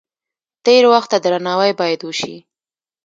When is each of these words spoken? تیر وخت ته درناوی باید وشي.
تیر 0.65 0.83
وخت 0.93 1.09
ته 1.11 1.17
درناوی 1.23 1.71
باید 1.79 2.01
وشي. 2.03 2.35